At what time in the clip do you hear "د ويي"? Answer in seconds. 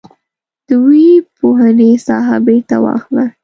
0.67-1.13